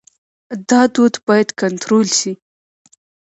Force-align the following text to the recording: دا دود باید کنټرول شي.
دا 0.69 0.81
دود 0.93 1.13
باید 1.27 1.49
کنټرول 1.61 2.07
شي. 2.19 2.31